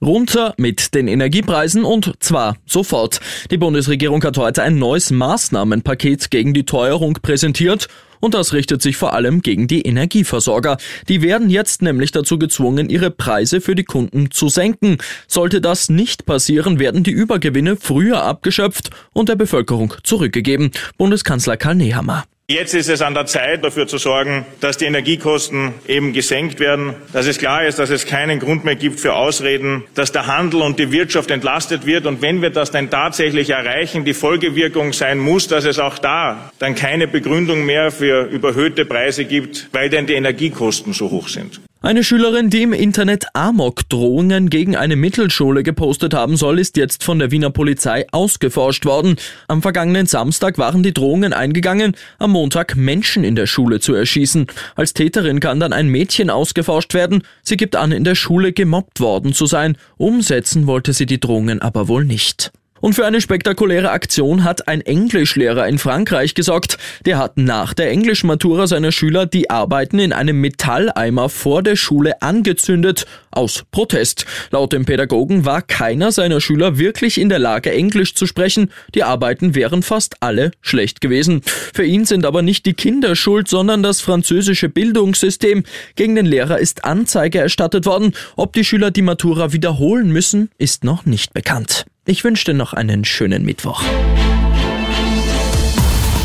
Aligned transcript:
Runter 0.00 0.54
mit 0.56 0.94
den 0.94 1.08
Energiepreisen 1.08 1.84
und 1.84 2.14
zwar 2.20 2.56
sofort. 2.66 3.20
Die 3.50 3.58
Bundesregierung 3.58 4.22
hat 4.24 4.38
heute 4.38 4.62
ein 4.62 4.78
neues 4.78 5.10
Maßnahmenpaket 5.10 6.30
gegen 6.30 6.54
die 6.54 6.64
Teuerung 6.64 7.14
präsentiert 7.14 7.88
und 8.20 8.34
das 8.34 8.52
richtet 8.52 8.82
sich 8.82 8.96
vor 8.96 9.12
allem 9.12 9.42
gegen 9.42 9.68
die 9.68 9.82
Energieversorger. 9.82 10.76
Die 11.08 11.22
werden 11.22 11.50
jetzt 11.50 11.82
nämlich 11.82 12.12
dazu 12.12 12.38
gezwungen, 12.38 12.88
ihre 12.88 13.10
Preise 13.10 13.60
für 13.60 13.74
die 13.74 13.84
Kunden 13.84 14.30
zu 14.30 14.48
senken. 14.48 14.98
Sollte 15.26 15.60
das 15.60 15.88
nicht 15.88 16.26
passieren, 16.26 16.78
werden 16.78 17.02
die 17.02 17.10
Übergewinne 17.10 17.76
früher 17.76 18.22
abgeschöpft 18.22 18.90
und 19.12 19.28
der 19.28 19.36
Bevölkerung 19.36 19.94
zurückgegeben. 20.02 20.70
Bundeskanzler 20.96 21.56
Karl 21.56 21.76
Nehammer. 21.76 22.24
Jetzt 22.50 22.72
ist 22.72 22.88
es 22.88 23.02
an 23.02 23.12
der 23.12 23.26
Zeit, 23.26 23.62
dafür 23.62 23.86
zu 23.86 23.98
sorgen, 23.98 24.46
dass 24.62 24.78
die 24.78 24.86
Energiekosten 24.86 25.74
eben 25.86 26.14
gesenkt 26.14 26.60
werden, 26.60 26.94
dass 27.12 27.26
es 27.26 27.36
klar 27.36 27.66
ist, 27.66 27.78
dass 27.78 27.90
es 27.90 28.06
keinen 28.06 28.40
Grund 28.40 28.64
mehr 28.64 28.74
gibt 28.74 29.00
für 29.00 29.12
Ausreden, 29.12 29.84
dass 29.94 30.12
der 30.12 30.26
Handel 30.26 30.62
und 30.62 30.78
die 30.78 30.90
Wirtschaft 30.90 31.30
entlastet 31.30 31.84
wird. 31.84 32.06
Und 32.06 32.22
wenn 32.22 32.40
wir 32.40 32.48
das 32.48 32.70
dann 32.70 32.88
tatsächlich 32.88 33.50
erreichen, 33.50 34.06
die 34.06 34.14
Folgewirkung 34.14 34.94
sein 34.94 35.18
muss, 35.18 35.46
dass 35.46 35.66
es 35.66 35.78
auch 35.78 35.98
da 35.98 36.50
dann 36.58 36.74
keine 36.74 37.06
Begründung 37.06 37.66
mehr 37.66 37.90
für 37.90 38.22
überhöhte 38.22 38.86
Preise 38.86 39.26
gibt, 39.26 39.68
weil 39.72 39.90
denn 39.90 40.06
die 40.06 40.14
Energiekosten 40.14 40.94
so 40.94 41.10
hoch 41.10 41.28
sind. 41.28 41.60
Eine 41.80 42.02
Schülerin, 42.02 42.50
die 42.50 42.62
im 42.62 42.72
Internet 42.72 43.26
Amok-Drohungen 43.34 44.50
gegen 44.50 44.74
eine 44.74 44.96
Mittelschule 44.96 45.62
gepostet 45.62 46.12
haben 46.12 46.36
soll, 46.36 46.58
ist 46.58 46.76
jetzt 46.76 47.04
von 47.04 47.20
der 47.20 47.30
Wiener 47.30 47.50
Polizei 47.50 48.04
ausgeforscht 48.10 48.84
worden. 48.84 49.14
Am 49.46 49.62
vergangenen 49.62 50.06
Samstag 50.06 50.58
waren 50.58 50.82
die 50.82 50.92
Drohungen 50.92 51.32
eingegangen, 51.32 51.94
am 52.18 52.32
Montag 52.32 52.74
Menschen 52.74 53.22
in 53.22 53.36
der 53.36 53.46
Schule 53.46 53.78
zu 53.78 53.94
erschießen. 53.94 54.48
Als 54.74 54.92
Täterin 54.92 55.38
kann 55.38 55.60
dann 55.60 55.72
ein 55.72 55.86
Mädchen 55.86 56.30
ausgeforscht 56.30 56.94
werden. 56.94 57.22
Sie 57.44 57.56
gibt 57.56 57.76
an, 57.76 57.92
in 57.92 58.02
der 58.02 58.16
Schule 58.16 58.52
gemobbt 58.52 58.98
worden 58.98 59.32
zu 59.32 59.46
sein. 59.46 59.76
Umsetzen 59.98 60.66
wollte 60.66 60.92
sie 60.92 61.06
die 61.06 61.20
Drohungen 61.20 61.62
aber 61.62 61.86
wohl 61.86 62.04
nicht. 62.04 62.50
Und 62.80 62.94
für 62.94 63.06
eine 63.06 63.20
spektakuläre 63.20 63.90
Aktion 63.90 64.44
hat 64.44 64.68
ein 64.68 64.80
Englischlehrer 64.80 65.66
in 65.68 65.78
Frankreich 65.78 66.34
gesorgt. 66.34 66.78
Der 67.04 67.18
hat 67.18 67.36
nach 67.36 67.74
der 67.74 67.90
Englischmatura 67.90 68.66
seiner 68.66 68.92
Schüler 68.92 69.26
die 69.26 69.50
Arbeiten 69.50 69.98
in 69.98 70.12
einem 70.12 70.40
Metalleimer 70.40 71.28
vor 71.28 71.62
der 71.62 71.76
Schule 71.76 72.22
angezündet, 72.22 73.06
aus 73.30 73.64
Protest. 73.70 74.26
Laut 74.50 74.72
dem 74.72 74.84
Pädagogen 74.84 75.44
war 75.44 75.62
keiner 75.62 76.12
seiner 76.12 76.40
Schüler 76.40 76.78
wirklich 76.78 77.20
in 77.20 77.28
der 77.28 77.38
Lage, 77.38 77.70
Englisch 77.70 78.14
zu 78.14 78.26
sprechen. 78.26 78.70
Die 78.94 79.04
Arbeiten 79.04 79.54
wären 79.54 79.82
fast 79.82 80.16
alle 80.20 80.50
schlecht 80.60 81.00
gewesen. 81.00 81.42
Für 81.44 81.84
ihn 81.84 82.04
sind 82.04 82.24
aber 82.24 82.42
nicht 82.42 82.66
die 82.66 82.74
Kinder 82.74 83.14
schuld, 83.14 83.48
sondern 83.48 83.82
das 83.82 84.00
französische 84.00 84.68
Bildungssystem. 84.68 85.64
Gegen 85.94 86.16
den 86.16 86.26
Lehrer 86.26 86.58
ist 86.58 86.84
Anzeige 86.84 87.38
erstattet 87.38 87.86
worden. 87.86 88.12
Ob 88.36 88.52
die 88.52 88.64
Schüler 88.64 88.90
die 88.90 89.02
Matura 89.02 89.52
wiederholen 89.52 90.10
müssen, 90.10 90.50
ist 90.58 90.84
noch 90.84 91.06
nicht 91.06 91.32
bekannt. 91.32 91.86
Ich 92.10 92.24
wünsche 92.24 92.46
dir 92.46 92.54
noch 92.54 92.72
einen 92.72 93.04
schönen 93.04 93.44
Mittwoch. 93.44 93.82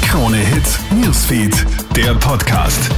Krone 0.07 0.37
Hits, 0.37 0.79
Newsfeed, 0.95 1.53
der 1.93 2.13
Podcast. 2.13 2.89